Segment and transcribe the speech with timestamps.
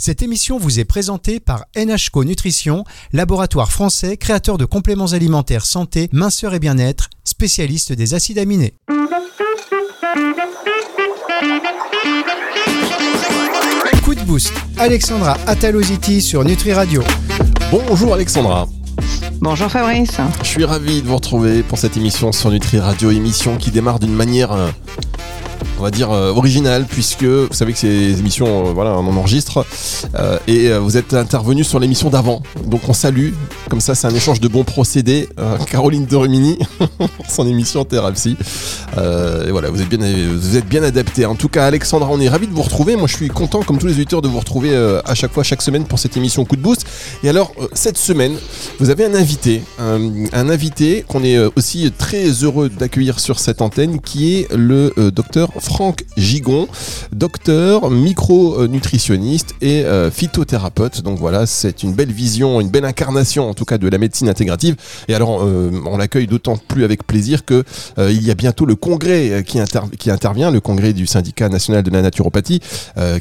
[0.00, 6.08] Cette émission vous est présentée par NHCO Nutrition, laboratoire français créateur de compléments alimentaires santé,
[6.12, 8.74] minceur et bien-être, spécialiste des acides aminés.
[14.04, 17.02] Coup de boost, Alexandra Ataloziti sur Nutri Radio.
[17.72, 18.68] Bonjour Alexandra.
[19.40, 20.18] Bonjour Fabrice.
[20.44, 23.98] Je suis ravi de vous retrouver pour cette émission sur Nutri Radio, émission qui démarre
[23.98, 24.70] d'une manière euh,
[25.78, 29.16] on va dire euh, original puisque vous savez que ces émissions, euh, voilà, on en
[29.16, 29.64] enregistre
[30.16, 32.42] euh, et vous êtes intervenu sur l'émission d'avant.
[32.64, 33.30] Donc on salue,
[33.68, 35.28] comme ça c'est un échange de bons procédés.
[35.70, 36.58] Caroline de Rumini,
[37.28, 38.36] son émission Thérapie.
[38.96, 41.26] et voilà, vous êtes bien, vous êtes bien adapté.
[41.26, 42.96] En tout cas, Alexandra, on est ravi de vous retrouver.
[42.96, 44.74] Moi, je suis content, comme tous les auditeurs, de vous retrouver
[45.04, 46.86] à chaque fois, chaque semaine pour cette émission Coup de Boost.
[47.22, 48.34] Et alors, cette semaine,
[48.80, 54.00] vous avez un invité, un, invité qu'on est aussi très heureux d'accueillir sur cette antenne,
[54.00, 56.66] qui est le docteur Franck Gigon,
[57.12, 61.02] docteur, micronutritionniste et euh, phytothérapeute.
[61.02, 64.28] Donc voilà, c'est une belle vision, une belle incarnation en tout cas de la médecine
[64.28, 64.76] intégrative.
[65.08, 67.64] Et alors, euh, on l'accueille d'autant plus avec plaisir que
[67.98, 69.58] euh, il y a bientôt le congrès qui,
[69.98, 72.60] qui, intervient, le congrès du syndicat national de la naturopathie,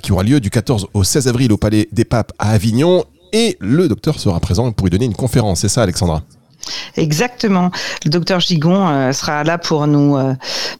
[0.01, 3.03] qui aura lieu du 14 au 16 avril au Palais des Papes à Avignon.
[3.33, 5.59] Et le docteur sera présent pour y donner une conférence.
[5.59, 6.23] C'est ça, Alexandra?
[6.95, 7.71] Exactement.
[8.05, 10.33] Le docteur Gigon euh, sera là pour nous euh,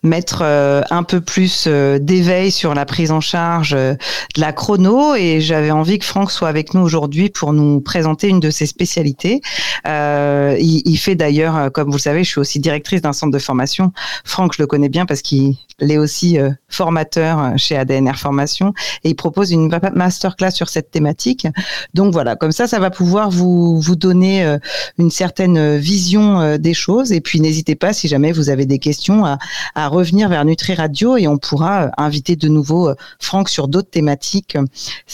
[0.04, 3.98] mettre euh, un peu plus d'éveil sur la prise en charge de
[4.38, 8.40] la chrono et j'avais envie que Franck soit avec nous aujourd'hui pour nous présenter une
[8.40, 9.42] de ses spécialités.
[9.86, 13.92] Il, fait d'ailleurs, comme vous le savez, je suis aussi directrice d'un centre de formation.
[14.24, 19.16] Franck, je le connais bien parce qu'il est aussi formateur chez ADNR Formation et il
[19.16, 21.48] propose une masterclass sur cette thématique.
[21.94, 24.58] Donc voilà, comme ça, ça va pouvoir vous donner
[24.98, 27.12] une certaine vision euh, des choses.
[27.12, 31.18] Et puis n'hésitez pas, si jamais vous avez des questions, à, revenir vers Nutri Radio
[31.18, 34.58] et on pourra euh, inviter de nouveau euh, Franck sur d'autres thématiques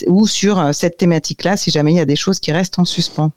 [0.08, 3.32] ou sur cette thématique-là, si jamais il y a des choses qui restent en suspens.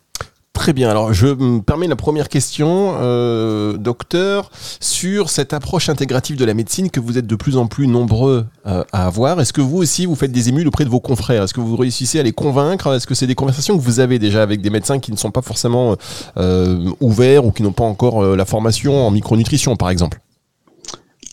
[0.56, 0.88] Très bien.
[0.88, 6.54] Alors, je me permets la première question, euh, docteur, sur cette approche intégrative de la
[6.54, 9.38] médecine que vous êtes de plus en plus nombreux euh, à avoir.
[9.38, 11.42] Est-ce que vous aussi, vous faites des émules auprès de vos confrères?
[11.42, 12.94] Est-ce que vous réussissez à les convaincre?
[12.94, 15.30] Est-ce que c'est des conversations que vous avez déjà avec des médecins qui ne sont
[15.30, 15.94] pas forcément
[16.38, 20.20] euh, ouverts ou qui n'ont pas encore la formation en micronutrition, par exemple?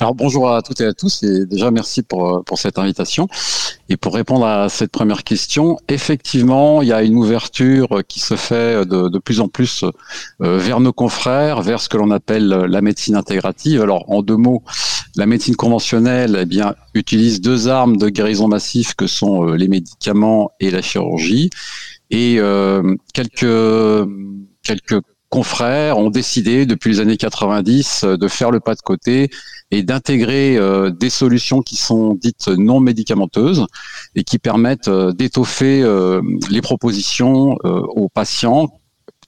[0.04, 3.30] Alors bonjour à toutes et à tous et déjà merci pour, euh, pour cette invitation.
[3.88, 8.36] Et pour répondre à cette première question, effectivement, il y a une ouverture qui se
[8.36, 9.86] fait de, de plus en plus
[10.42, 13.82] euh, vers nos confrères, vers ce que l'on appelle la médecine intégrative.
[13.82, 14.62] Alors en deux mots,
[15.16, 19.70] la médecine conventionnelle eh bien, utilise deux armes de guérison massive que sont euh, les
[19.70, 21.50] médicaments et la chirurgie.
[22.12, 22.40] Et
[23.14, 24.10] quelques,
[24.62, 29.32] quelques confrères ont décidé depuis les années 90 de faire le pas de côté
[29.74, 33.66] et d'intégrer euh, des solutions qui sont dites non médicamenteuses
[34.16, 38.70] et qui permettent euh, d'étoffer euh, les propositions aux patients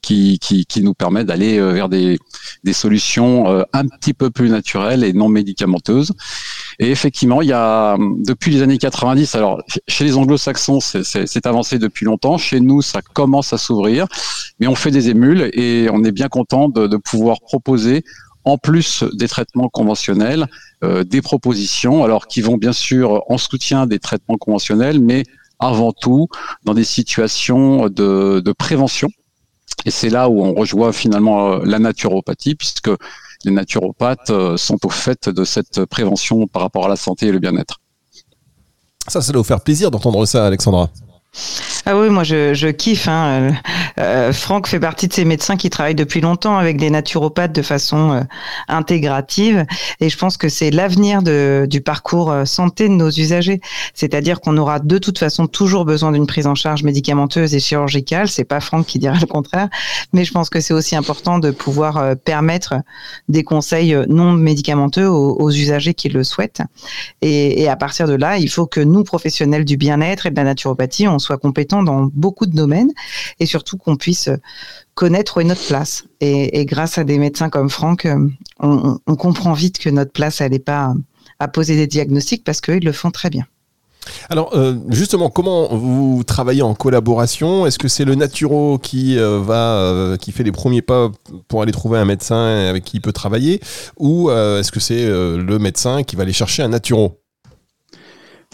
[0.02, 2.20] qui, qui, qui, nous permettent d'aller vers des,
[2.64, 6.12] des solutions un petit peu plus naturelles et non médicamenteuses.
[6.78, 11.80] Et effectivement, il y a depuis les années 90, alors chez les anglo-saxons, c'est avancé
[11.80, 12.38] depuis longtemps.
[12.38, 14.06] Chez nous, ça commence à s'ouvrir,
[14.60, 18.04] mais on fait des émules et on est bien content de, de pouvoir proposer
[18.46, 20.46] en plus des traitements conventionnels,
[20.84, 25.24] euh, des propositions, alors qui vont bien sûr en soutien des traitements conventionnels, mais
[25.60, 26.28] avant tout
[26.64, 29.10] dans des situations de, de prévention.
[29.86, 32.92] Et c'est là où on rejoint finalement euh, la naturopathie, puisque
[33.44, 37.32] les naturopathes euh, sont au fait de cette prévention par rapport à la santé et
[37.32, 37.80] le bien-être.
[39.08, 40.90] Ça, ça doit vous faire plaisir d'entendre ça, Alexandra.
[41.88, 43.08] Ah oui, moi je, je kiffe.
[43.08, 43.52] Hein.
[44.00, 47.62] Euh, Franck fait partie de ces médecins qui travaillent depuis longtemps avec des naturopathes de
[47.62, 48.22] façon euh,
[48.68, 49.66] intégrative,
[50.00, 53.62] et je pense que c'est l'avenir du parcours euh, santé de nos usagers.
[53.94, 58.30] C'est-à-dire qu'on aura de toute façon toujours besoin d'une prise en charge médicamenteuse et chirurgicale.
[58.30, 59.70] C'est pas Franck qui dira le contraire,
[60.12, 62.74] mais je pense que c'est aussi important de pouvoir euh, permettre
[63.30, 66.64] des conseils non médicamenteux aux, aux usagers qui le souhaitent.
[67.22, 70.36] Et, et à partir de là, il faut que nous professionnels du bien-être et de
[70.36, 72.92] la naturopathie, on soit compétents dans beaucoup de domaines
[73.40, 74.30] et surtout qu'on puisse
[74.96, 76.06] connaître où est notre place.
[76.22, 78.28] Et, grâce à des médecins comme Franck, euh,
[78.60, 80.94] on, comprend vite que notre place, elle n'est pas
[81.40, 83.46] à poser des diagnostics parce qu'ils le font très bien.
[84.30, 87.66] Alors euh, justement, comment vous travaillez en collaboration?
[87.66, 91.12] Est-ce que c'est le naturo qui euh, va, qui fait les premiers pas
[91.48, 93.62] pour aller trouver un médecin avec qui il peut travailler,
[93.98, 97.20] ou est-ce que c'est le médecin qui va aller chercher un naturo?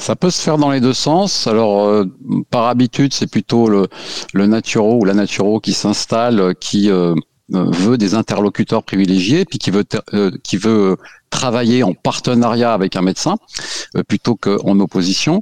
[0.02, 1.48] Ça peut se faire dans les deux sens.
[1.48, 2.06] Alors, euh,
[2.50, 3.88] par habitude, c'est plutôt le,
[4.34, 7.14] le naturo ou la naturo qui s'installe, qui euh,
[7.52, 9.84] veut des interlocuteurs privilégiés, puis qui veut
[10.44, 10.98] qui veut
[11.30, 13.38] travailler en partenariat avec un médecin
[14.08, 15.42] plutôt qu'en opposition.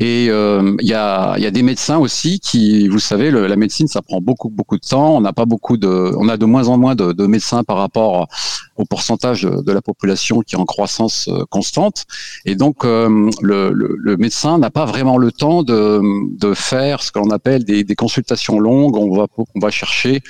[0.00, 4.02] Et il y, a, y, a, des médecins aussi qui, vous savez, la médecine, ça
[4.02, 5.16] prend beaucoup beaucoup de temps.
[5.16, 7.78] On n'a pas beaucoup de, on a de moins en moins de, de médecins par
[7.78, 8.28] rapport
[8.76, 12.06] au pourcentage de, la population qui est en croissance constante.
[12.44, 16.00] Et donc, le, le, le, médecin n'a pas vraiment le temps de,
[16.38, 18.96] de faire ce qu'on appelle des, des, consultations longues.
[18.96, 20.22] On va, on va chercher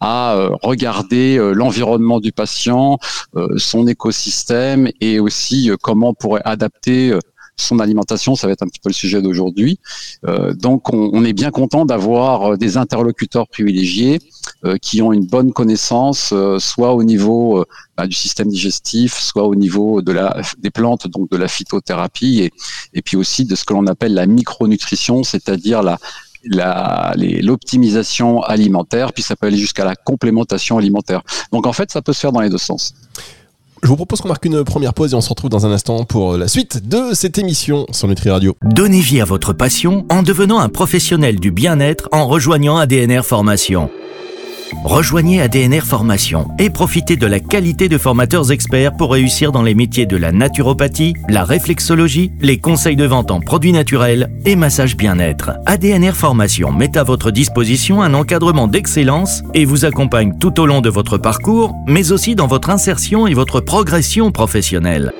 [0.00, 2.98] à euh, regarder euh, l'environnement du patient,
[3.36, 7.18] euh, son écosystème et aussi comment on pourrait adapter
[7.58, 9.78] son alimentation, ça va être un petit peu le sujet d'aujourd'hui.
[10.56, 14.20] donc, on, est bien content d'avoir des interlocuteurs privilégiés
[14.82, 17.64] qui ont une bonne connaissance, soit au niveau
[17.96, 22.42] bah, du système digestif, soit au niveau de la, des plantes, donc de la phytothérapie,
[22.42, 22.52] et,
[22.92, 25.98] et puis aussi de ce que l'on appelle la micronutrition, c'est-à-dire la,
[26.46, 31.22] l'optimisation alimentaire, puis ça peut aller jusqu'à la complémentation alimentaire.
[31.52, 32.94] Donc en fait, ça peut se faire dans les deux sens.
[33.82, 36.04] Je vous propose qu'on marque une première pause et on se retrouve dans un instant
[36.04, 38.56] pour la suite de cette émission sur Nutri Radio.
[38.62, 43.90] Donnez vie à votre passion en devenant un professionnel du bien-être en rejoignant ADNR Formation.
[44.84, 49.74] Rejoignez ADNR Formation et profitez de la qualité de formateurs experts pour réussir dans les
[49.74, 54.96] métiers de la naturopathie, la réflexologie, les conseils de vente en produits naturels et massage
[54.96, 55.52] bien-être.
[55.66, 60.80] ADNR Formation met à votre disposition un encadrement d'excellence et vous accompagne tout au long
[60.80, 65.12] de votre parcours, mais aussi dans votre insertion et votre progression professionnelle.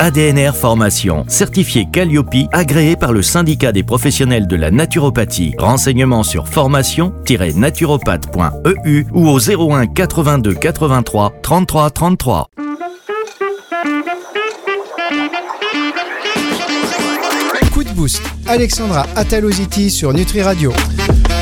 [0.00, 5.52] ADNR Formation, certifié Calliope, agréé par le syndicat des professionnels de la naturopathie.
[5.58, 12.48] Renseignements sur formation-naturopathe.eu ou au 01 82 83 33 33.
[17.74, 20.72] Coup de boost, Alexandra Ataloziti sur Nutri Radio.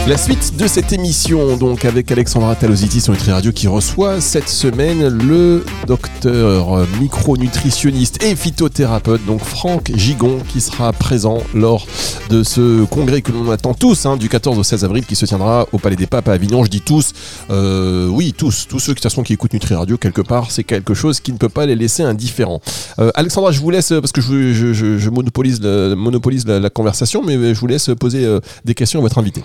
[0.09, 4.49] La suite de cette émission, donc avec Alexandra Talositi sur Nutri Radio, qui reçoit cette
[4.49, 11.87] semaine le docteur micronutritionniste et phytothérapeute, donc Franck Gigon, qui sera présent lors
[12.31, 15.27] de ce congrès que l'on attend tous, hein, du 14 au 16 avril, qui se
[15.27, 16.65] tiendra au Palais des Papes à Avignon.
[16.65, 17.13] Je dis tous,
[17.51, 21.21] euh, oui, tous, tous ceux de qui écoutent Nutri Radio, quelque part, c'est quelque chose
[21.21, 22.63] qui ne peut pas les laisser indifférents.
[22.99, 27.67] Euh, Alexandra, je vous laisse, parce que je, monopolise, monopolise la, conversation, mais je vous
[27.67, 29.45] laisse poser euh, des questions à votre invité.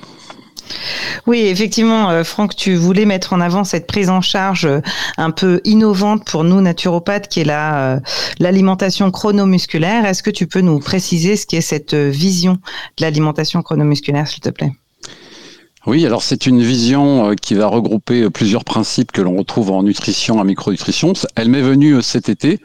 [1.25, 4.81] Oui, effectivement, euh, Franck, tu voulais mettre en avant cette prise en charge euh,
[5.17, 7.99] un peu innovante pour nous naturopathes, qui est la euh,
[8.39, 10.05] l'alimentation chronomusculaire.
[10.05, 14.49] Est-ce que tu peux nous préciser ce qu'est cette vision de l'alimentation chronomusculaire, s'il te
[14.49, 14.73] plaît?
[15.85, 20.39] Oui, alors c'est une vision qui va regrouper plusieurs principes que l'on retrouve en nutrition,
[20.39, 21.11] en micronutrition.
[21.35, 22.59] Elle m'est venue cet été.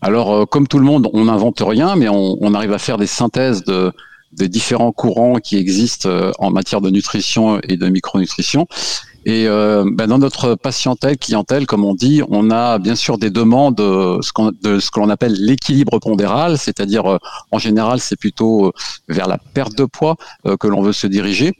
[0.00, 3.06] Alors, comme tout le monde, on n'invente rien, mais on, on, arrive à faire des
[3.06, 3.92] synthèses de,
[4.36, 8.66] des différents courants qui existent euh, en matière de nutrition et de micronutrition.
[9.26, 13.30] Et euh, ben dans notre patientèle, clientèle, comme on dit, on a bien sûr des
[13.30, 14.30] demandes de ce,
[14.62, 17.16] de ce que l'on appelle l'équilibre pondéral, c'est-à-dire euh,
[17.50, 18.72] en général c'est plutôt
[19.08, 20.16] vers la perte de poids
[20.60, 21.52] que l'on veut se diriger.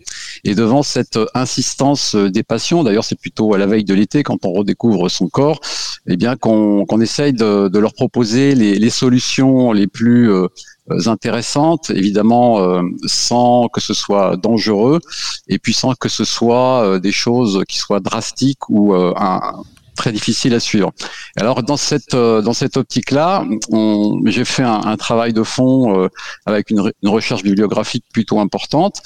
[0.44, 4.44] Et devant cette insistance des patients, d'ailleurs c'est plutôt à la veille de l'été quand
[4.44, 5.60] on redécouvre son corps,
[6.06, 10.48] eh bien qu'on essaye de, de, leur proposer les, les solutions les plus euh,
[11.06, 15.00] intéressantes, évidemment euh, sans que ce soit dangereux
[15.48, 18.94] et puis sans que ce soit euh, des choses qui soient drastiques ou
[19.96, 20.90] très difficiles à suivre.
[21.36, 23.44] Alors dans cette dans cette optique-là,
[24.24, 26.08] j'ai fait un, un, travail de fond
[26.46, 29.02] avec une, une, recherche bibliographique plutôt importante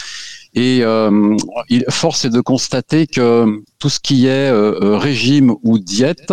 [0.55, 1.37] et euh,
[1.69, 6.32] il, force est de constater que tout ce qui est euh, euh, régime ou diète,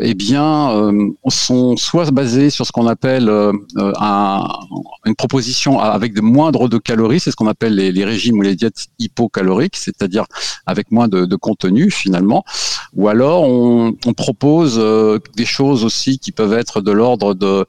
[0.00, 0.90] eh bien,
[1.28, 3.30] sont soit basés sur ce qu'on appelle
[3.76, 4.48] un,
[5.04, 8.56] une proposition avec de moindre de calories, c'est ce qu'on appelle les, régimes ou les
[8.56, 10.24] diètes hypocaloriques, c'est-à-dire
[10.64, 12.44] avec moins de, de, contenu finalement,
[12.94, 14.82] ou alors on, on propose
[15.36, 17.66] des choses aussi qui peuvent être de l'ordre de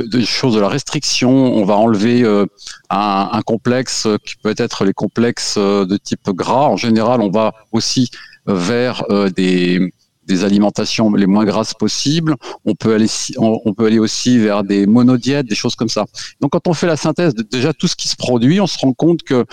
[0.00, 1.30] des choses de la restriction.
[1.30, 2.46] On va enlever euh,
[2.90, 6.68] un, un, complexe qui peut être les complexes euh, de type gras.
[6.68, 8.10] En général, on va aussi
[8.46, 9.92] vers euh, des
[10.28, 12.36] des alimentations les moins grasses possibles.
[12.64, 13.08] On peut aller,
[13.38, 16.04] on, peut aller aussi vers des monodiètes, des choses comme ça.
[16.40, 18.78] Donc, quand on fait la synthèse de déjà tout ce qui se produit, on se
[18.78, 19.44] rend compte que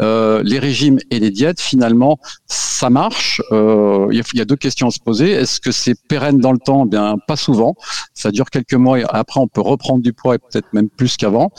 [0.00, 3.40] euh, les régimes et les diètes, finalement, ça marche.
[3.52, 5.30] Euh, il y, a deux questions à se poser.
[5.30, 6.84] Est-ce que c'est pérenne dans le temps?
[6.84, 7.76] Eh Bien, pas souvent.
[8.12, 11.16] Ça dure quelques mois et après, on peut reprendre du poids et peut-être même plus
[11.16, 11.50] qu'avant.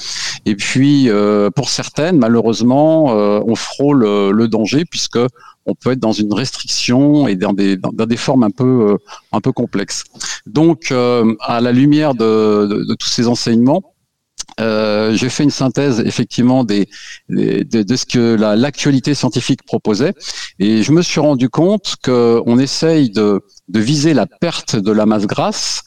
[0.46, 5.20] Et puis, euh, pour certaines, malheureusement, euh, on frôle le danger puisque
[5.65, 8.98] on peut être dans une restriction et dans des, dans, des formes un peu, euh,
[9.31, 10.03] un peu complexes.
[10.45, 13.95] Donc, euh, à la lumière de, de, tous ces enseignements,
[14.60, 16.88] euh, j'ai fait une synthèse effectivement des,
[17.29, 20.13] de, ce que l'actualité scientifique proposait
[20.60, 25.05] et je me suis rendu compte qu'on essaye de, de, viser la perte de la
[25.05, 25.84] masse grasse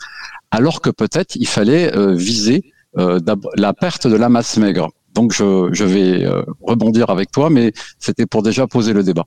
[0.51, 4.91] alors que peut-être il fallait viser la perte de la masse maigre.
[5.19, 9.27] Donc je, vais euh, rebondir avec toi, mais c'était pour déjà poser le débat.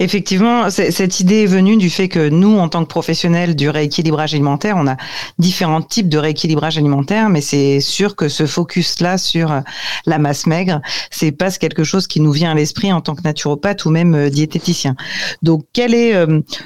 [0.00, 4.34] Effectivement, cette idée est venue du fait que nous, en tant que professionnels du rééquilibrage
[4.34, 4.96] alimentaire, on a
[5.38, 9.60] différents types de rééquilibrage alimentaire, mais c'est sûr que ce focus-là sur euh,
[10.06, 10.80] la masse maigre,
[11.12, 14.16] c'est pas quelque chose qui nous vient à l'esprit en tant que naturopathe ou même
[14.16, 14.96] euh, diététicien.
[15.42, 16.14] Donc, quel est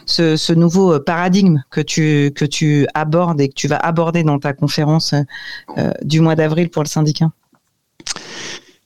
[0.07, 4.55] ce, nouveau paradigme que tu que tu abordes et que tu vas aborder dans ta
[4.55, 5.15] conférence
[6.03, 7.31] du mois d'avril pour le syndicat?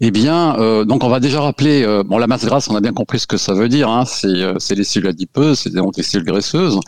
[0.01, 2.81] Eh bien, euh, donc on va déjà rappeler, euh, bon, la masse grasse, on a
[2.81, 3.89] bien compris ce que ça veut dire.
[3.89, 6.79] Hein, c'est, euh, les cellules adipeuses, c'est donc les cellules graisseuses.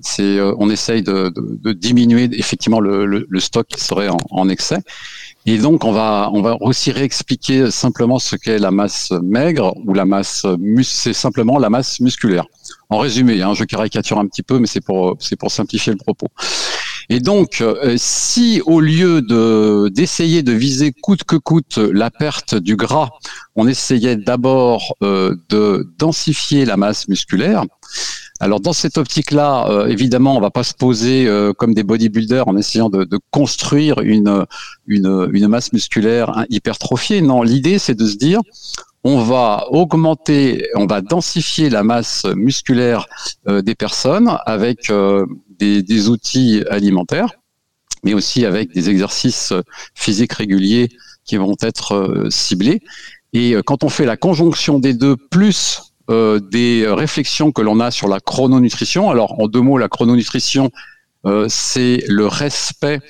[0.00, 4.18] C'est, on essaye de, de, de, diminuer effectivement le, le, le, stock qui serait en,
[4.30, 4.78] en, excès.
[5.44, 9.94] Et donc on va, on va aussi réexpliquer simplement ce qu'est la masse maigre ou
[9.94, 10.46] la masse
[10.84, 12.44] c'est simplement la masse musculaire.
[12.90, 15.98] En résumé, hein, je caricature un petit peu, mais c'est pour, c'est pour simplifier le
[15.98, 16.28] propos.
[17.10, 22.54] Et donc, euh, si au lieu de d'essayer de viser coûte que coûte la perte
[22.54, 23.10] du gras,
[23.56, 27.64] on essayait d'abord euh, de densifier la masse musculaire,
[28.40, 31.28] alors dans cette optique-là, euh, évidemment, on va pas se poser
[31.58, 34.46] comme des bodybuilders en essayant de, de construire une,
[34.86, 37.20] une, une masse musculaire hypertrophiée.
[37.20, 38.40] Non, l'idée c'est de se dire,
[39.04, 43.06] on va augmenter, on va densifier la masse musculaire
[43.46, 44.90] des personnes avec
[45.58, 47.32] des, outils alimentaires,
[48.04, 49.52] mais aussi avec des exercices
[49.94, 50.88] physiques réguliers
[51.28, 52.80] qui vont être euh, ciblés.
[53.32, 57.80] Et euh, quand on fait la conjonction des deux, plus euh, des réflexions que l'on
[57.80, 60.70] a sur la chrononutrition, alors en deux mots, la chrononutrition,
[61.48, 63.00] c'est le respect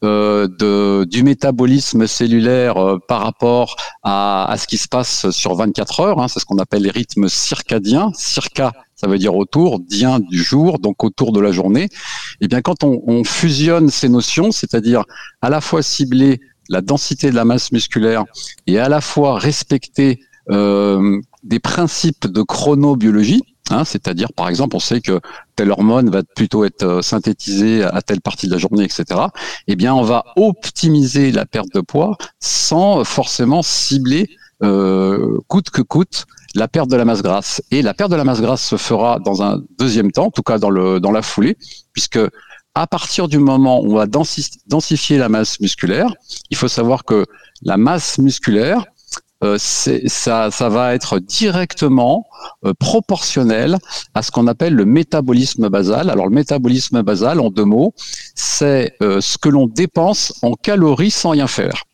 [0.00, 6.18] de, du métabolisme cellulaire par rapport à, ce qui se passe sur 24 heures.
[6.18, 8.10] Hein, c'est ce qu'on appelle les rythmes circadiens.
[8.14, 11.84] Circa, ça veut dire autour, dien du jour, donc autour de la journée.
[11.84, 11.88] Et
[12.42, 15.04] eh bien, quand on, on fusionne ces notions, c'est-à-dire
[15.42, 18.24] à la fois cibler la densité de la masse musculaire
[18.66, 24.80] et à la fois respecter euh, des principes de chronobiologie, hein, c'est-à-dire par exemple on
[24.80, 25.20] sait que
[25.56, 29.04] telle hormone va plutôt être euh, synthétisée à telle partie de la journée, etc.
[29.66, 34.28] Eh bien on va optimiser la perte de poids sans forcément cibler
[34.62, 37.62] euh, coûte que coûte la perte de la masse grasse.
[37.70, 40.42] Et la perte de la masse grasse se fera dans un deuxième temps, en tout
[40.42, 41.56] cas dans, le, dans la foulée,
[41.92, 42.18] puisque
[42.74, 46.12] à partir du moment où on va densifier la masse musculaire,
[46.50, 47.24] il faut savoir que
[47.62, 48.84] la masse musculaire,
[49.44, 52.26] euh, ça, ça va être directement
[52.64, 53.78] euh, proportionnel
[54.14, 56.10] à ce qu'on appelle le métabolisme basal.
[56.10, 57.94] Alors le métabolisme basal, en deux mots,
[58.34, 61.84] c'est euh, ce que l'on dépense en calories sans rien faire.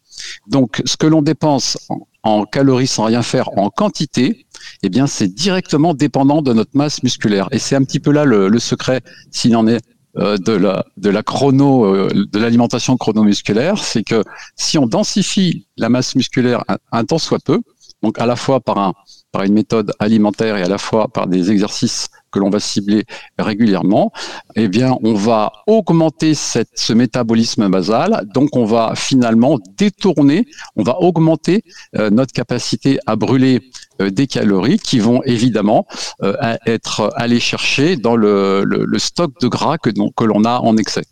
[0.47, 1.77] Donc ce que l'on dépense
[2.23, 4.47] en, calories sans rien faire en quantité,
[4.83, 7.49] eh bien, c'est directement dépendant de notre masse musculaire.
[7.53, 9.85] Et c'est un petit peu là le, secret, s'il en est,
[10.16, 14.23] de la de la chrono euh, de l'alimentation chronomusculaire, c'est que
[14.56, 17.61] si on densifie la masse musculaire un, un temps soit peu,
[18.02, 18.94] donc à la fois par un
[19.33, 23.05] par une méthode alimentaire et à la fois par des exercices que l'on va cibler
[23.38, 24.12] régulièrement,
[24.57, 28.26] eh bien, on va augmenter cette, ce métabolisme basal.
[28.35, 31.62] Donc, on va finalement détourner, on va augmenter
[31.97, 33.62] euh, notre capacité à brûler
[34.00, 35.87] euh, des calories qui vont évidemment
[36.23, 36.35] euh,
[36.67, 41.05] être allées chercher dans le, le, stock de gras que, que l'on a en excès.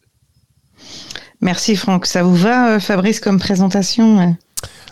[1.41, 2.07] Merci Franck.
[2.07, 4.37] Ça vous va, Fabrice, comme présentation?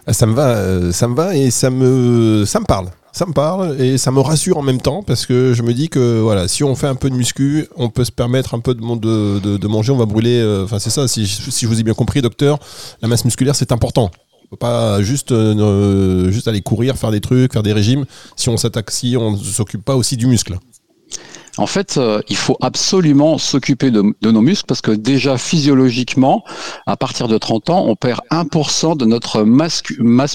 [0.06, 3.80] Ça me va, ça me va et ça me, ça me parle ça me parle
[3.80, 6.64] et ça me rassure en même temps parce que je me dis que voilà, si
[6.64, 9.92] on fait un peu de muscu, on peut se permettre un peu de, de, manger,
[9.92, 10.40] on va brûler.
[10.40, 12.58] Euh, enfin, c'est ça, si, si, je vous ai bien compris, docteur,
[13.02, 14.10] la masse musculaire, c'est important.
[14.44, 18.04] On peut pas juste, euh, juste aller courir, faire des trucs, faire des régimes
[18.36, 20.58] si on s'attaque, si on ne s'occupe pas aussi du muscle.
[21.56, 26.44] En fait, euh, il faut absolument s'occuper de, nos muscles parce que déjà physiologiquement,
[26.86, 29.82] à partir de 30 ans, on perd 1% de notre masse,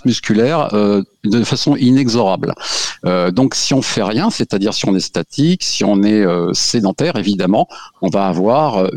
[0.06, 2.54] musculaire euh, de façon inexorable.
[3.06, 7.16] Euh, donc si on fait rien, c'est-à-dire si on est statique, si on est sédentaire,
[7.16, 7.68] évidemment,
[8.02, 8.90] on va avoir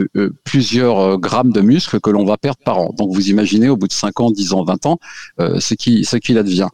[0.44, 2.94] plusieurs grammes de muscles que l'on va perdre par an.
[2.96, 4.98] Donc vous imaginez au bout de 5 ans, 10 ans, 20 ans,
[5.38, 6.68] ce qui ce qu'il advient.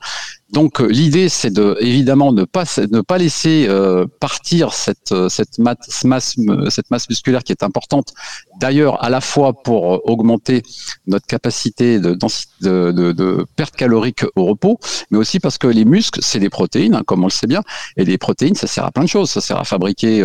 [0.54, 3.68] Donc l'idée, c'est de évidemment ne pas ne pas laisser
[4.20, 6.36] partir cette cette masse, masse
[6.70, 8.14] cette masse musculaire qui est importante.
[8.64, 10.62] D'ailleurs, à la fois pour augmenter
[11.06, 14.78] notre capacité de, perte calorique au repos,
[15.10, 17.60] mais aussi parce que les muscles, c'est des protéines, hein, comme on le sait bien,
[17.98, 19.28] et les protéines, ça sert à plein de choses.
[19.28, 20.22] Ça sert à fabriquer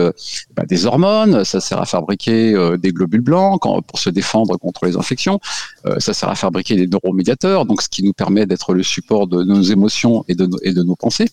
[0.55, 4.95] bah, des hormones, ça sert à fabriquer des globules blancs pour se défendre contre les
[4.95, 5.41] infections.
[5.85, 9.27] Euh, ça sert à fabriquer des neuromédiateurs, donc ce qui nous permet d'être le support
[9.27, 11.27] de nos émotions et de nos pensées.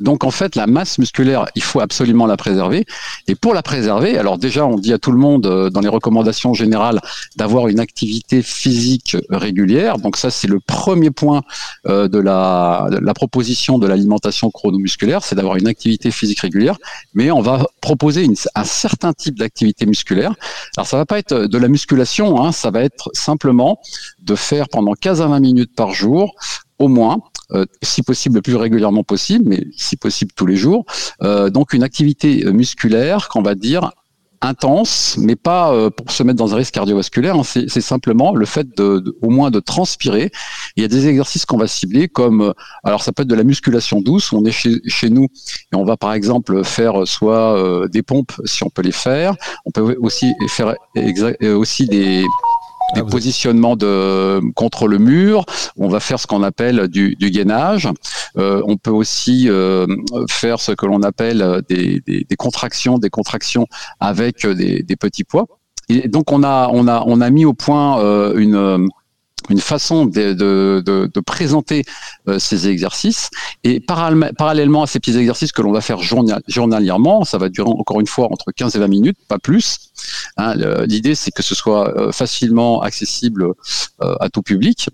[0.00, 2.86] Donc en fait, la masse musculaire, il faut absolument la préserver.
[3.26, 5.88] Et pour la préserver, alors déjà, on dit à tout le monde euh, dans les
[5.88, 7.00] recommandations générales
[7.36, 9.98] d'avoir une activité physique régulière.
[9.98, 11.42] Donc ça, c'est le premier point
[11.86, 16.76] euh, de la, la proposition de l'alimentation chronomusculaire, c'est d'avoir une activité physique régulière.
[17.14, 20.34] Mais on va proposer un certain type d'activité musculaire.
[20.76, 23.80] Alors ça va pas être de la musculation, hein, ça va être simplement
[24.22, 26.34] de faire pendant 15 à 20 minutes par jour
[26.78, 27.37] au moins euh,
[27.82, 30.84] si possible le plus régulièrement possible, mais si possible tous les jours.
[31.22, 33.90] Euh, donc une activité euh, musculaire qu'on va dire
[34.40, 37.34] intense, mais pas pour se mettre dans un risque cardiovasculaire.
[37.34, 37.42] Hein.
[37.42, 40.30] c'est simplement le fait de, au moins de transpirer.
[40.76, 43.42] Il y a des exercices qu'on va cibler comme, alors ça peut être de la
[43.42, 44.32] musculation douce.
[44.32, 48.62] On est chez, chez nous et on va par exemple faire soit des pompes si
[48.62, 49.34] on peut les faire.
[49.66, 50.76] On peut aussi faire
[51.42, 52.24] aussi des
[52.94, 55.44] des ah, positionnements de contre le mur.
[55.76, 57.88] On va faire ce qu'on appelle du, du gainage.
[58.36, 59.86] Euh, on peut aussi euh,
[60.30, 63.66] faire ce que l'on appelle des, des, des, contractions, des contractions
[64.00, 65.46] avec des, des, petits poids.
[65.88, 68.88] Et donc on a on a on a mis au point euh, une
[69.48, 71.84] une façon de, de, de, présenter
[72.28, 73.30] euh, ces exercices.
[73.64, 78.00] Et parallèlement à ces petits exercices que l'on va faire journalièrement, ça va durer encore
[78.00, 79.90] une fois entre 15 et 20 minutes, pas plus.
[80.36, 80.54] Hein,
[80.86, 83.44] L'idée, c'est que ce soit euh, facilement accessible
[84.02, 84.88] euh, à tout public.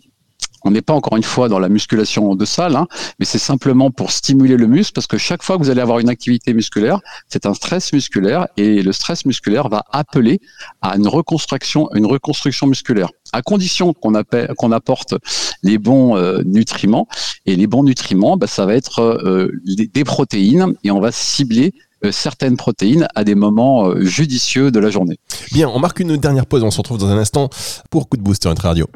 [0.65, 2.87] On n'est pas encore une fois dans la musculation de salle, hein,
[3.19, 5.99] mais c'est simplement pour stimuler le muscle parce que chaque fois que vous allez avoir
[5.99, 10.41] une activité musculaire, c'est un stress musculaire et le stress musculaire va appeler
[10.81, 14.13] à une reconstruction, une reconstruction musculaire, à condition qu'on
[14.57, 15.15] qu'on apporte
[15.63, 17.09] les bons euh, nutriments.
[17.47, 21.75] Et les bons nutriments, bah, ça va être euh, des protéines et on va cibler
[22.05, 25.19] euh, certaines protéines à des moments judicieux de la journée.
[25.53, 27.51] Bien, on marque une dernière pause, on se retrouve dans un instant
[27.91, 28.87] pour Coup de Boost sur notre radio.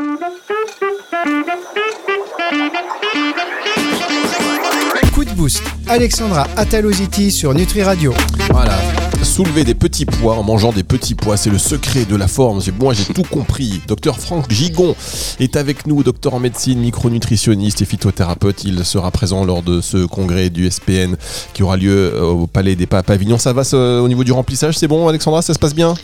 [5.13, 5.63] Coup de boost.
[5.89, 8.15] Alexandra Ataloziti sur Nutri Radio.
[8.51, 8.79] Voilà.
[9.23, 12.61] Soulever des petits poids en mangeant des petits pois, c'est le secret de la forme.
[12.81, 13.81] Moi, j'ai tout compris.
[13.87, 14.97] Docteur Franck Gigon
[15.39, 18.65] est avec nous, docteur en médecine, micronutritionniste et phytothérapeute.
[18.65, 21.17] Il sera présent lors de ce congrès du SPN
[21.55, 23.39] qui aura lieu euh, au Palais des Papes Avignon.
[23.39, 25.95] Ça va au niveau du remplissage C'est bon, Alexandra Ça se passe bien?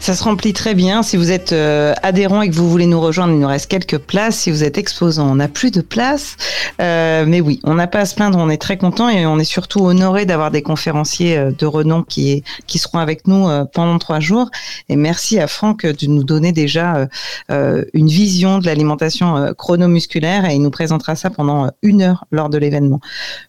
[0.00, 1.02] Ça se remplit très bien.
[1.02, 3.98] Si vous êtes euh, adhérent et que vous voulez nous rejoindre, il nous reste quelques
[3.98, 4.36] places.
[4.36, 6.36] Si vous êtes exposant, on n'a plus de place.
[6.80, 8.38] Euh, mais oui, on n'a pas à se plaindre.
[8.38, 12.02] On est très content et on est surtout honoré d'avoir des conférenciers euh, de renom
[12.02, 12.23] qui,
[12.66, 14.50] qui seront avec nous pendant trois jours.
[14.88, 17.08] Et merci à Franck de nous donner déjà
[17.48, 22.58] une vision de l'alimentation chronomusculaire et il nous présentera ça pendant une heure lors de
[22.58, 23.00] l'événement.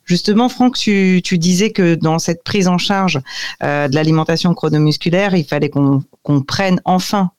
[0.05, 3.19] Justement, Franck, tu, disais que dans cette prise en charge
[3.61, 7.31] de l'alimentation chronomusculaire, il fallait qu'on prenne enfin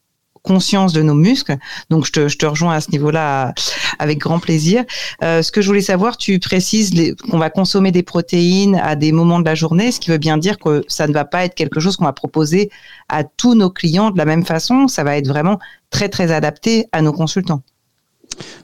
[0.46, 1.56] conscience de nos muscles.
[1.90, 3.52] Donc, je te, je te rejoins à ce niveau-là
[3.98, 4.84] avec grand plaisir.
[5.22, 9.12] Euh, ce que je voulais savoir, tu précises qu'on va consommer des protéines à des
[9.12, 11.54] moments de la journée, ce qui veut bien dire que ça ne va pas être
[11.54, 12.70] quelque chose qu'on va proposer
[13.08, 14.88] à tous nos clients de la même façon.
[14.88, 15.58] Ça va être vraiment
[15.90, 17.62] très, très adapté à nos consultants.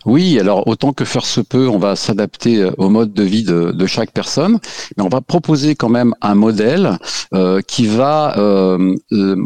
[0.04, 3.44] Oui, alors autant que faire se peut, on va s'adapter euh, au mode de vie
[3.44, 4.58] de, chaque personne,
[4.96, 6.98] mais on va proposer quand même un modèle
[7.34, 8.94] euh, qui va, euh,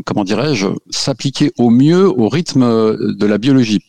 [0.05, 3.81] comment dirais-je, s'appliquer au mieux au rythme de la biologie.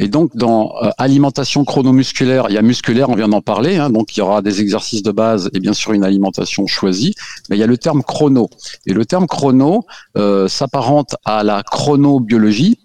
[0.00, 4.16] Et donc dans alimentation chronomusculaire, il y a musculaire, on vient d'en parler, hein, donc
[4.16, 7.14] il y aura des exercices de base et bien sûr une alimentation choisie,
[7.48, 8.48] mais il y a le terme chrono.
[8.86, 9.86] Et le terme chrono
[10.48, 12.78] s'apparente à la chronobiologie.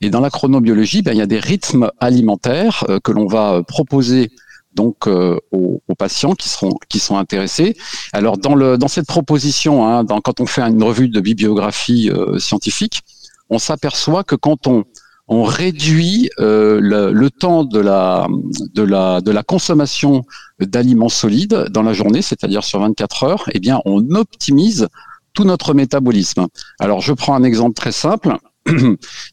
[0.00, 3.54] Et dans la chronobiologie, ben, il y a des rythmes alimentaires euh, que l'on va
[3.54, 4.30] euh, proposer
[4.74, 7.76] donc euh, aux, patients qui seront qui sont intéressés.
[8.12, 12.10] Alors dans le dans cette proposition, hein, dans, quand on fait une revue de bibliographie
[12.38, 13.02] scientifique,
[13.50, 14.84] on s'aperçoit que quand on
[15.28, 18.26] on réduit le, le, temps de la
[18.74, 20.24] de la de la consommation
[20.58, 24.88] d'aliments solides dans la journée, c'est-à-dire sur 24 heures, eh bien on optimise
[25.34, 26.46] tout notre métabolisme.
[26.80, 28.36] Alors je prends un exemple très simple.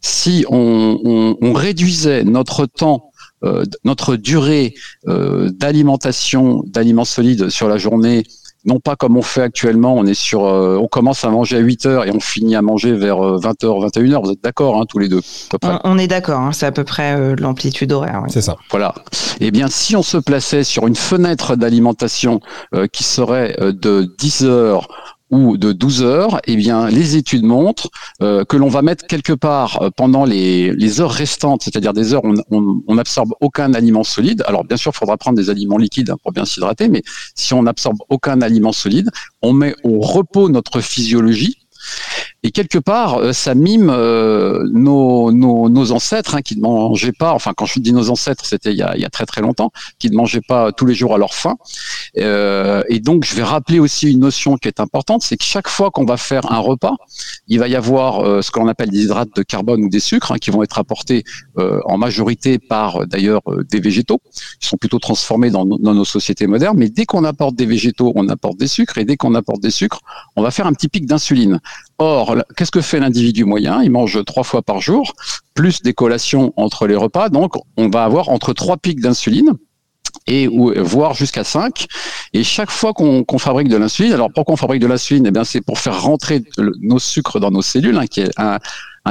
[0.02, 3.12] si on, réduisait notre temps,
[3.44, 4.76] euh, notre durée
[5.08, 8.24] euh, d'alimentation d'aliments solides sur la journée
[8.66, 11.86] non pas comme on fait actuellement, on est sur, on commence à manger à 8
[11.86, 14.24] heures et on finit à manger vers 20h, 21h.
[14.24, 15.22] Vous êtes d'accord, hein, tous les deux
[15.84, 18.24] on, est d'accord, hein, c'est à peu près l'amplitude horaire.
[18.28, 18.56] C'est ça.
[18.70, 18.94] Voilà.
[19.40, 22.40] Eh bien, si on se plaçait sur une fenêtre d'alimentation
[22.92, 24.88] qui serait de 10 heures
[25.32, 27.90] ou de 12 heures, eh bien, les études montrent
[28.22, 32.14] euh, que l'on va mettre quelque part euh, pendant les, les, heures restantes, c'est-à-dire des
[32.14, 34.44] heures où on n'absorbe aucun aliment solide.
[34.48, 37.02] Alors, bien sûr, il faudra prendre des aliments liquides hein, pour bien s'hydrater, mais
[37.34, 39.10] si on n'absorbe aucun aliment solide,
[39.42, 41.58] on met au repos notre physiologie
[42.46, 47.12] et quelque part, euh, ça mime euh, nos, nos, nos, ancêtres hein, qui ne mangeaient
[47.12, 49.72] pas, enfin quand je dis nos ancêtres, c'était il, il, y a très très longtemps,
[49.98, 51.56] qui ne mangeaient pas tous les jours à leur faim.
[52.20, 55.68] Euh, et donc je vais rappeler aussi une notion qui est importante, c'est que chaque
[55.68, 56.94] fois qu'on va faire un repas,
[57.48, 60.32] il va y avoir euh, ce qu'on appelle des hydrates de carbone ou des sucres
[60.32, 61.24] hein, qui vont être apportés
[61.58, 64.20] en majorité par d'ailleurs des végétaux,
[64.60, 66.78] qui sont plutôt transformés dans, dans nos sociétés modernes.
[66.78, 69.72] Mais dès qu'on apporte des végétaux, on apporte des sucres, et dès qu'on apporte des
[69.72, 70.02] sucres,
[70.36, 71.60] on va faire un petit pic d'insuline.
[71.98, 73.82] Or, qu'est-ce que fait l'individu moyen?
[73.84, 75.14] Il mange trois fois par jour,
[75.54, 77.30] plus des collations entre les repas.
[77.30, 79.54] Donc, on va avoir entre trois pics d'insuline
[80.28, 81.88] et voire jusqu'à 5.
[82.34, 85.26] Et chaque fois qu'on fabrique de l'insuline, alors pourquoi on fabrique de l'insuline?
[85.28, 88.60] Eh bien, c'est pour faire rentrer nos sucres dans nos cellules, hein, qui est un,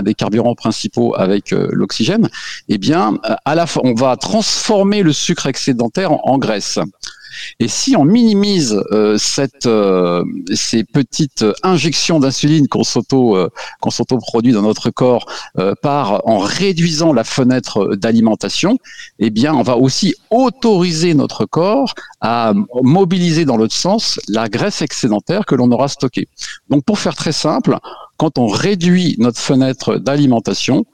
[0.03, 2.29] des carburants principaux avec euh, l'oxygène.
[2.69, 6.81] Eh bien, à la on va transformer le sucre excédentaire en graisse.
[7.61, 9.17] Et si on minimise euh,
[9.67, 15.27] euh, ces petites injections d'insuline qu'on s'auto euh, qu'on s'auto-produit dans notre corps
[15.83, 18.79] par en réduisant la fenêtre d'alimentation,
[19.19, 24.83] eh bien, on va aussi autoriser notre corps à mobiliser dans l'autre sens la graisse
[24.83, 26.29] excédentaire que l'on aura stockée.
[26.71, 27.79] Donc, pour faire très simple,
[28.17, 30.85] quand on réduit notre fenêtre d'alimentation,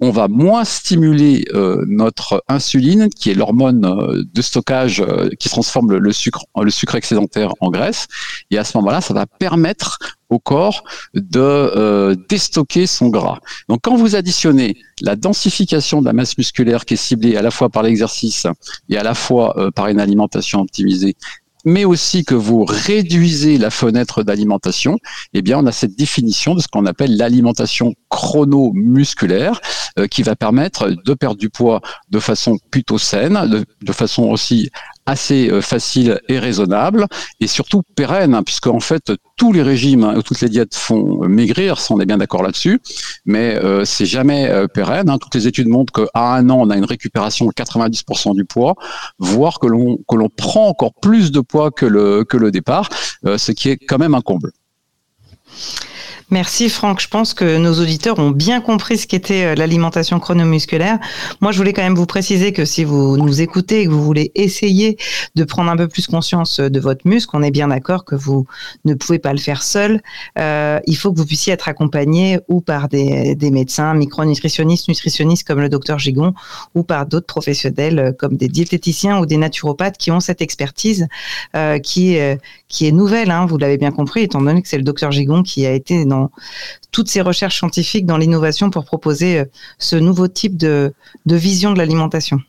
[0.00, 5.48] on va moins stimuler euh, notre insuline, qui est l'hormone euh, de stockage euh, qui
[5.48, 8.06] transforme le, sucre, le sucre excédentaire en graisse.
[8.50, 9.98] Et à ce moment-là, ça va permettre
[10.30, 13.40] au corps de déstocker son gras.
[13.68, 17.50] Donc quand vous additionnez la densification de la masse musculaire qui est ciblée à la
[17.50, 18.46] fois par l'exercice
[18.88, 21.16] et à la fois par une alimentation optimisée
[21.64, 24.98] mais aussi que vous réduisez la fenêtre d'alimentation,
[25.34, 29.60] eh bien, on a cette définition de ce qu'on appelle l'alimentation chronomusculaire,
[29.98, 34.70] euh, qui va permettre de perdre du poids de façon plutôt saine, de façon aussi
[35.10, 37.06] assez euh, facile et raisonnable
[37.40, 41.26] et surtout pérenne, hein, puisque en fait tous les régimes, hein, toutes les diètes font
[41.28, 42.80] maigrir, on est bien d'accord là-dessus,
[43.24, 45.10] mais euh, c'est jamais euh, pérenne.
[45.10, 45.18] Hein.
[45.18, 48.74] Toutes les études montrent qu'à un an, on a une récupération de 90% du poids,
[49.18, 52.88] voire que l'on que l'on prend encore plus de poids que le que le départ,
[53.24, 54.52] ce qui est quand même un comble.
[56.30, 57.00] Merci Franck.
[57.00, 61.00] Je pense que nos auditeurs ont bien compris ce qu'était euh, l'alimentation chronomusculaire.
[61.40, 64.04] Moi, je voulais quand même vous préciser que si vous nous écoutez et que vous
[64.04, 64.96] voulez essayer
[65.34, 68.46] de prendre un peu plus conscience de votre muscle, on est bien d'accord que vous
[68.84, 70.00] ne pouvez pas le faire seul.
[70.38, 75.60] Euh, il faut que vous puissiez être accompagné ou par des, médecins, micronutritionnistes, nutritionnistes comme
[75.60, 76.34] le docteur Gigon,
[76.76, 81.08] ou par d'autres professionnels euh, comme des diététiciens ou des naturopathes qui ont cette expertise
[81.56, 82.18] euh, qui,
[82.68, 83.32] qui est nouvelle.
[83.32, 86.04] Hein, vous l'avez bien compris, étant donné que c'est le docteur Gigon qui a été
[86.04, 86.19] dans
[86.92, 89.44] toutes ces recherches scientifiques dans l'innovation pour proposer euh,
[89.78, 90.92] ce nouveau type de,
[91.26, 92.40] vision de l'alimentation.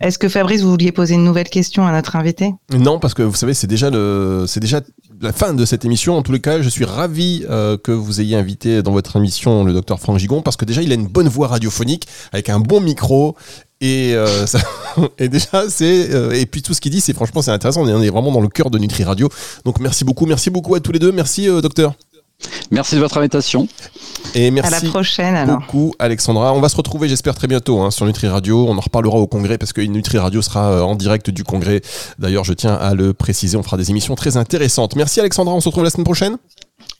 [0.00, 2.52] Est-ce que Fabrice, vous vouliez poser une nouvelle question à notre invité?
[2.72, 4.80] Non, parce que vous savez, c'est déjà déjà
[5.20, 6.16] la fin de cette émission.
[6.16, 9.62] En tous les cas, je suis ravi euh, que vous ayez invité dans votre émission
[9.62, 12.58] le docteur Franck Gigon, parce que déjà, il a une bonne voix radiophonique avec un
[12.58, 13.36] bon micro.
[13.80, 14.46] Et, euh,
[15.18, 17.82] et déjà, c'est et puis tout ce qu'il dit, c'est franchement, c'est intéressant.
[17.82, 19.28] On est vraiment dans le cœur de Nutri Radio.
[19.64, 21.12] Donc, merci beaucoup, merci beaucoup à tous les deux.
[21.12, 21.94] Merci, docteur.
[22.70, 23.68] Merci de votre invitation.
[24.34, 26.52] Et merci à la prochaine, beaucoup, Alexandra.
[26.52, 28.66] On va se retrouver, j'espère, très bientôt hein, sur Nutri Radio.
[28.68, 31.80] On en reparlera au congrès parce que Nutri Radio sera euh, en direct du congrès.
[32.18, 34.94] D'ailleurs, je tiens à le préciser, on fera des émissions très intéressantes.
[34.96, 35.54] Merci, Alexandra.
[35.54, 36.36] On se retrouve la semaine prochaine.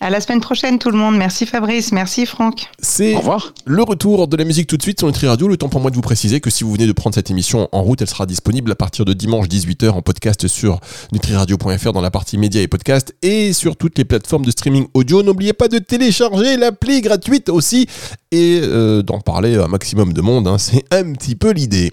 [0.02, 1.18] À la semaine prochaine, tout le monde.
[1.18, 2.70] Merci Fabrice, merci Franck.
[2.78, 3.14] C'est
[3.66, 5.46] le retour de la musique tout de suite sur Nutri Radio.
[5.46, 7.68] Le temps pour moi de vous préciser que si vous venez de prendre cette émission
[7.70, 10.80] en route, elle sera disponible à partir de dimanche 18h en podcast sur
[11.12, 15.22] nutriradio.fr dans la partie médias et podcasts et sur toutes les plateformes de streaming audio.
[15.22, 17.86] N'oubliez pas de télécharger l'appli gratuite aussi
[18.32, 20.48] et euh, d'en parler à un maximum de monde.
[20.48, 20.56] Hein.
[20.56, 21.92] C'est un petit peu l'idée.